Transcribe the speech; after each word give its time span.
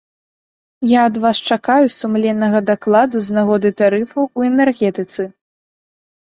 Я 0.91 1.01
ад 1.09 1.15
вас 1.25 1.41
чакаю 1.55 1.85
сумленнага 1.95 2.61
дакладу 2.71 3.21
з 3.27 3.37
нагоды 3.39 3.69
тарыфаў 3.83 4.23
у 4.41 4.49
энергетыцы. 4.49 5.29